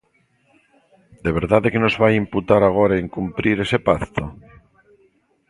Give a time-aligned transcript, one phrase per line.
[1.23, 4.23] ¿De verdade que nos vai imputar agora incumprir ese pacto?